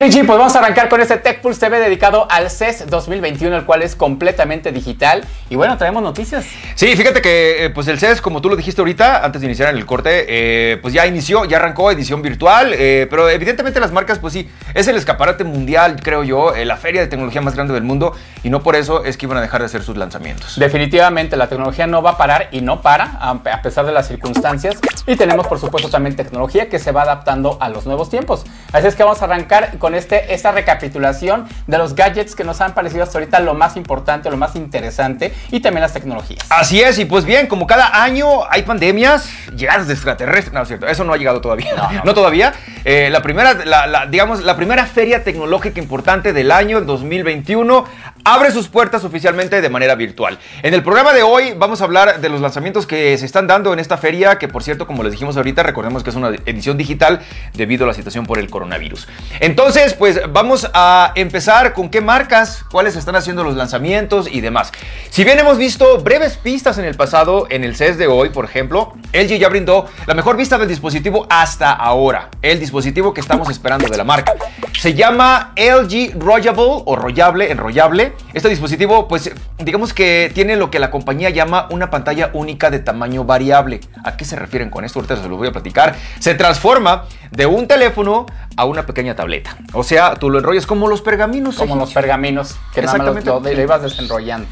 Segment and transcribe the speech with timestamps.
[0.00, 3.82] pues vamos a arrancar con este Tech Pulse TV dedicado al CES 2021, el cual
[3.82, 5.24] es completamente digital.
[5.50, 6.46] Y bueno, traemos noticias.
[6.76, 9.70] Sí, fíjate que eh, pues el CES, como tú lo dijiste ahorita, antes de iniciar
[9.70, 13.90] en el corte, eh, pues ya inició, ya arrancó edición virtual, eh, pero evidentemente las
[13.90, 17.74] marcas, pues sí, es el escaparate mundial, creo yo, la feria de tecnología más grande
[17.74, 18.12] del mundo,
[18.44, 20.60] y no por eso es que iban a dejar de hacer sus lanzamientos.
[20.60, 24.76] Definitivamente, la tecnología no va a parar y no para, a pesar de las circunstancias.
[25.08, 28.44] Y tenemos, por supuesto, también tecnología que se va adaptando a los nuevos tiempos.
[28.72, 32.44] Así es que vamos a arrancar con con este, esta recapitulación de los gadgets que
[32.44, 36.44] nos han parecido hasta ahorita lo más importante, lo más interesante y también las tecnologías.
[36.50, 40.68] Así es, y pues bien, como cada año hay pandemias, llegadas de extraterrestres, no es
[40.68, 42.52] cierto, eso no ha llegado todavía, no, todavía.
[42.90, 47.84] Eh, la primera, digamos, la primera feria tecnológica importante del año, el 2021,
[48.24, 50.38] abre sus puertas oficialmente de manera virtual.
[50.62, 53.74] En el programa de hoy vamos a hablar de los lanzamientos que se están dando
[53.74, 56.78] en esta feria, que por cierto, como les dijimos ahorita, recordemos que es una edición
[56.78, 57.20] digital
[57.52, 59.06] debido a la situación por el coronavirus.
[59.40, 64.72] Entonces, pues vamos a empezar con qué marcas, cuáles están haciendo los lanzamientos y demás.
[65.10, 68.46] Si bien hemos visto breves pistas en el pasado, en el CES de hoy, por
[68.46, 72.30] ejemplo, LG ya brindó la mejor vista del dispositivo hasta ahora.
[72.40, 72.77] El dispositivo
[73.14, 74.34] que estamos esperando de la marca.
[74.78, 78.12] Se llama LG Royable o Rollable, enrollable.
[78.32, 82.78] Este dispositivo, pues digamos que tiene lo que la compañía llama una pantalla única de
[82.78, 83.80] tamaño variable.
[84.04, 85.00] ¿A qué se refieren con esto?
[85.00, 85.96] Ahorita se lo voy a platicar.
[86.18, 88.26] Se transforma de un teléfono
[88.58, 89.56] a una pequeña tableta.
[89.72, 91.54] O sea, tú lo enrollas como los pergaminos.
[91.54, 93.24] Como los pergaminos que Exactamente.
[93.30, 94.48] nada más lo, ibas desenrollando.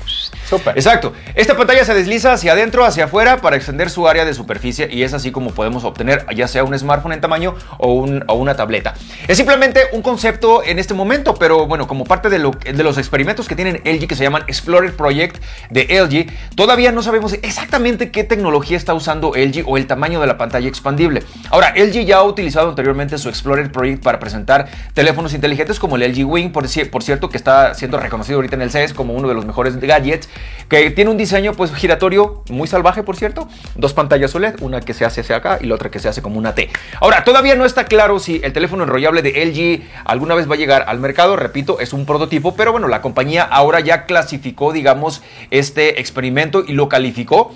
[0.49, 0.77] Súper.
[0.79, 1.13] Exacto.
[1.35, 5.03] Esta pantalla se desliza hacia adentro, hacia afuera para extender su área de superficie y
[5.03, 8.95] es así como podemos obtener ya sea un smartphone en tamaño o, una tableta.
[9.27, 13.49] Es simplemente un concepto en este momento, pero bueno, como parte de, de los experimentos
[13.49, 18.23] que tienen LG que se llaman Explorer Project de LG, todavía no sabemos exactamente qué
[18.23, 21.25] tecnología está usando LG o el tamaño de la pantalla expandible.
[21.51, 26.03] Ahora, LG ya ha utilizado anteriormente su Explorer Project para presentar teléfonos inteligentes como el
[26.11, 29.35] LG Wing, por, cierto, que está siendo reconocido ahorita en el CES como uno de
[29.35, 30.29] los mejores gadgets
[30.69, 33.49] que tiene un diseño pues giratorio muy salvaje, por cierto.
[33.77, 36.23] Dos pantallas OLED, una que se hace hacia acá y la otra que se hace
[36.23, 36.71] como una T.
[37.01, 40.59] Ahora, todavía no está claro si el teléfono enrollable de LG alguna vez va a
[40.59, 41.37] llegar al mercado.
[41.37, 46.73] Repito, es un prototipo, pero bueno, la compañía ahora ya clasificó, digamos, este experimento y
[46.73, 47.55] lo calificó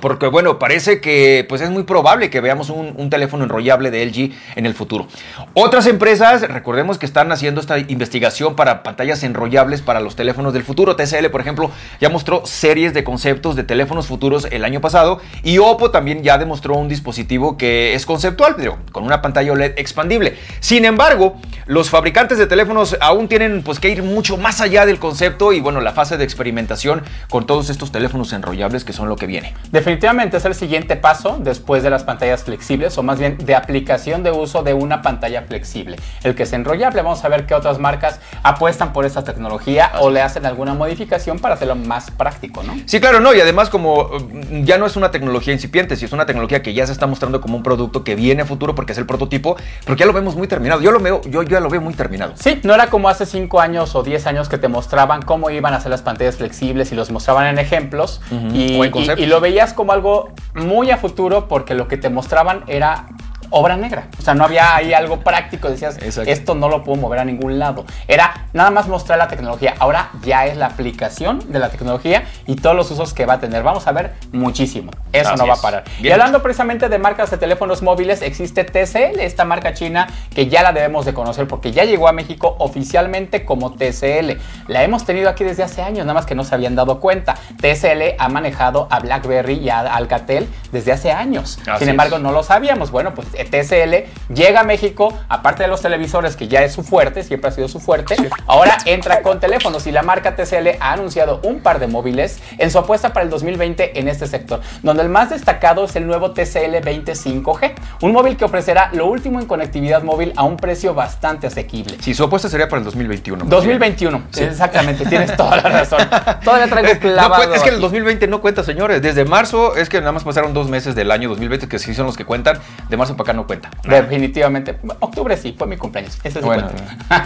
[0.00, 4.32] porque bueno, parece que pues es muy probable que veamos un, teléfono enrollable de LG
[4.56, 5.06] en el futuro.
[5.54, 10.62] Otras empresas, recordemos que están haciendo esta investigación para pantallas enrollables para los teléfonos del
[10.62, 10.96] futuro.
[10.96, 11.70] TCL, por ejemplo,
[12.00, 16.38] ya mostró series de conceptos de teléfonos futuros el año pasado y Oppo también ya
[16.38, 20.38] demostró un dispositivo que es conceptual, pero con una pantalla OLED expandible.
[20.60, 21.36] Sin embargo,
[21.66, 25.60] los fabricantes de teléfonos aún tienen pues que ir mucho más allá del concepto y
[25.60, 29.54] bueno, la fase de experimentación con todos estos teléfonos enrollables que son lo que viene.
[29.82, 34.22] Definitivamente es el siguiente paso después de las pantallas flexibles o más bien de aplicación
[34.22, 35.96] de uso de una pantalla flexible.
[36.22, 40.08] El que es enrollable, vamos a ver qué otras marcas apuestan por esta tecnología o
[40.10, 42.76] le hacen alguna modificación para hacerlo más práctico, ¿no?
[42.86, 46.12] Sí, claro, no, y además como mm, ya no es una tecnología incipiente, si es
[46.12, 48.92] una tecnología que ya se está mostrando como un producto que viene a futuro porque
[48.92, 50.80] es el prototipo, porque ya lo vemos muy terminado.
[50.80, 52.34] Yo lo veo, yo ya lo veo muy terminado.
[52.36, 55.74] Sí, no era como hace 5 años o 10 años que te mostraban cómo iban
[55.74, 58.20] a ser las pantallas flexibles y los mostraban en ejemplos
[58.52, 58.80] y,
[59.18, 63.06] y lo veías como algo muy a futuro porque lo que te mostraban era
[63.52, 64.08] obra negra.
[64.18, 65.68] O sea, no había ahí algo práctico.
[65.68, 67.84] Decías, esto no lo puedo mover a ningún lado.
[68.08, 69.74] Era nada más mostrar la tecnología.
[69.78, 73.40] Ahora ya es la aplicación de la tecnología y todos los usos que va a
[73.40, 73.62] tener.
[73.62, 74.90] Vamos a ver muchísimo.
[75.12, 75.84] Eso no va a parar.
[76.00, 80.62] y hablando precisamente de marcas de teléfonos móviles, existe TCL, esta marca china que ya
[80.62, 84.38] la debemos de conocer porque ya llegó a México oficialmente como TCL.
[84.68, 87.34] La hemos tenido aquí desde hace años, nada más que no se habían dado cuenta.
[87.60, 91.58] TCL ha manejado a BlackBerry y a Alcatel desde hace años.
[91.78, 92.90] Sin embargo, no lo sabíamos.
[92.90, 97.22] Bueno, pues TCL llega a México, aparte de los televisores, que ya es su fuerte,
[97.22, 98.16] siempre ha sido su fuerte,
[98.46, 102.70] ahora entra con teléfonos y la marca TCL ha anunciado un par de móviles en
[102.70, 106.32] su apuesta para el 2020 en este sector, donde el más destacado es el nuevo
[106.32, 107.72] TCL 25G,
[108.02, 111.96] un móvil que ofrecerá lo último en conectividad móvil a un precio bastante asequible.
[112.00, 113.44] Sí, su apuesta sería para el 2021.
[113.46, 116.00] 2021, exactamente, tienes toda la razón.
[116.44, 117.54] Todavía traigo clavado.
[117.54, 119.02] es que el 2020 no cuenta, señores.
[119.02, 122.06] Desde marzo es que nada más pasaron dos meses del año 2020, que sí son
[122.06, 122.58] los que cuentan.
[122.88, 123.70] De marzo para acá no cuenta.
[123.84, 124.78] Definitivamente.
[125.00, 126.18] Octubre sí, fue mi cumpleaños.
[126.22, 126.68] Ese es bueno.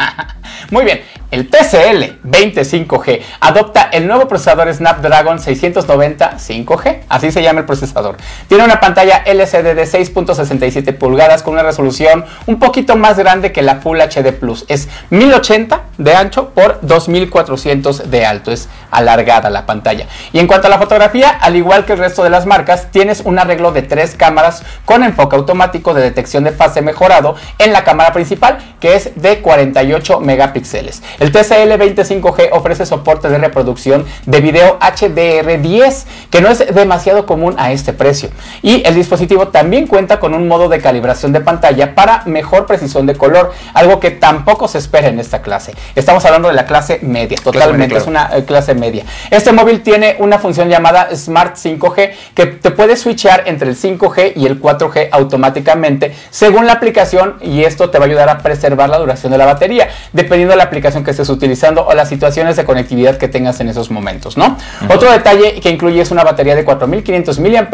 [0.70, 1.02] Muy bien.
[1.30, 7.00] El TCL 25G adopta el nuevo procesador Snapdragon 690 5G.
[7.08, 8.16] Así se llama el procesador.
[8.48, 13.62] Tiene una pantalla LCD de 6.67 pulgadas con una resolución un poquito más grande que
[13.62, 14.64] la Full HD Plus.
[14.68, 18.52] Es 1080 de ancho por 2400 de alto.
[18.52, 20.06] Es alargada la pantalla.
[20.32, 23.22] Y en cuanto a la fotografía, al igual que el resto de las marcas, tienes
[23.24, 27.84] un arreglo de tres cámaras con enfoque automático de detección de fase mejorado en la
[27.84, 31.02] cámara principal, que es de 48 megapíxeles.
[31.18, 37.54] El TCL 25G ofrece soporte de reproducción de video HDR10, que no es demasiado común
[37.58, 38.30] a este precio.
[38.62, 43.06] Y el dispositivo también cuenta con un modo de calibración de pantalla para mejor precisión
[43.06, 45.74] de color, algo que tampoco se espera en esta clase.
[45.94, 49.04] Estamos hablando de la clase media, totalmente, es una eh, clase media.
[49.30, 54.32] Este móvil tiene una función llamada Smart 5G que te puede switchar entre el 5G
[54.36, 58.88] y el 4G automáticamente según la aplicación y esto te va a ayudar a preservar
[58.88, 62.56] la duración de la batería, dependiendo de la aplicación que estés utilizando o las situaciones
[62.56, 64.56] de conectividad que tengas en esos momentos, ¿no?
[64.88, 67.68] Otro detalle que incluye es una batería de 4500 mAh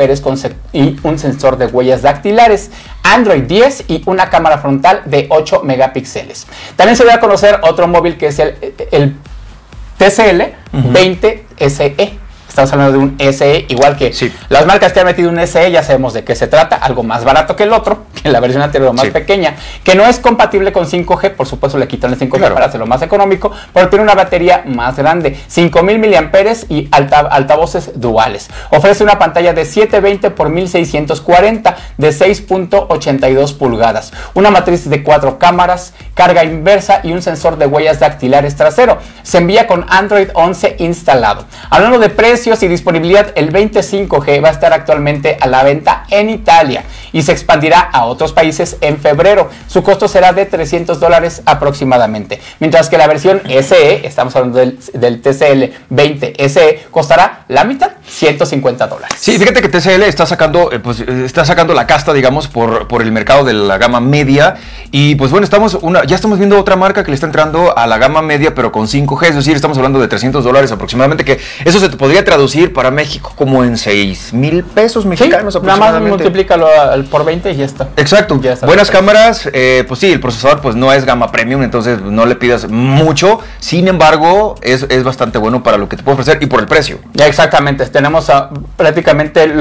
[0.73, 2.71] y un sensor de huellas dactilares,
[3.03, 6.47] Android 10 y una cámara frontal de 8 megapíxeles.
[6.77, 8.55] También se va a conocer otro móvil que es el,
[8.91, 9.15] el
[9.99, 12.22] TCL 20 SE
[12.53, 14.13] Estamos hablando de un SE, igual que
[14.51, 17.25] las marcas que han metido un SE, ya sabemos de qué se trata, algo más
[17.25, 20.85] barato que el otro, que la versión anterior más pequeña, que no es compatible con
[20.85, 24.65] 5G, por supuesto le quitan el 5G para hacerlo más económico, pero tiene una batería
[24.67, 28.51] más grande, 5000 mAh y altavoces duales.
[28.69, 35.95] Ofrece una pantalla de 720 x 1640 de 6.82 pulgadas, una matriz de cuatro cámaras,
[36.13, 38.99] carga inversa y un sensor de huellas dactilares trasero.
[39.23, 41.47] Se envía con Android 11 instalado.
[41.71, 42.11] Hablando de
[42.43, 47.23] precios, y disponibilidad, el 25G va a estar actualmente a la venta en Italia y
[47.23, 49.51] se expandirá a otros países en febrero.
[49.67, 55.21] Su costo será de 300 dólares aproximadamente, mientras que la versión SE, estamos hablando del,
[55.23, 59.17] TCL 20 SE, costará la mitad, 150 dólares.
[59.19, 62.89] Sí, fíjate que TCL está sacando, eh, pues, eh, está sacando la casta, digamos, por,
[62.89, 64.57] por el mercado de la gama media
[64.91, 67.87] y pues bueno, estamos una, ya estamos viendo otra marca que le está entrando a
[67.87, 71.41] la gama media pero con 5G, es decir, estamos hablando de 300 dólares aproximadamente, que
[71.65, 76.01] eso se te podría traducir para México como en 6 mil pesos mexicanos aproximadamente.
[76.01, 76.67] Nada más multiplícalo
[77.05, 77.89] por 20 y ya está.
[77.97, 78.41] Exacto.
[78.63, 82.37] Buenas cámaras, eh, pues sí, el procesador pues no es gama premium, entonces no le
[82.37, 83.41] pidas mucho.
[83.59, 86.99] Sin embargo, es, bastante bueno para lo que te puede ofrecer y por el precio.
[87.15, 88.31] Ya exactamente, tenemos
[88.77, 89.53] prácticamente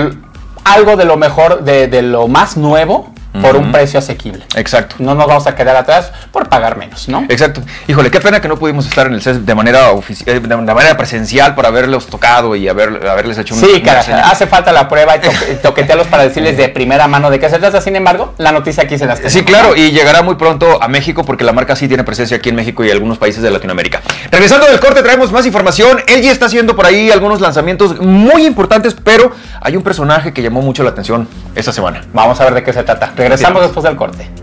[0.64, 4.44] algo de lo mejor, de, de lo más nuevo por un precio asequible.
[4.56, 4.96] Exacto.
[5.00, 7.26] No nos vamos a quedar atrás por pagar menos, ¿no?
[7.30, 7.62] Exacto.
[7.88, 9.92] Híjole, qué pena que no pudimos estar en el CES de manera
[10.26, 14.48] eh, de manera presencial para haberlos tocado y haber, haberles hecho un Sí, cara, hace
[14.48, 17.82] falta la prueba y toquetearlos para decirles de primera mano de qué se trata.
[17.82, 21.24] Sin embargo, la noticia aquí se las Sí, claro, y llegará muy pronto a México
[21.24, 24.02] porque la marca sí tiene presencia aquí en México y algunos países de Latinoamérica.
[24.30, 26.00] Regresando del corte, traemos más información.
[26.08, 29.32] LG está haciendo por ahí algunos lanzamientos muy importantes, pero
[29.62, 32.04] hay un personaje que llamó mucho la atención esta semana.
[32.14, 33.14] Vamos a ver de qué se trata.
[33.22, 34.41] Regresamos después del corte.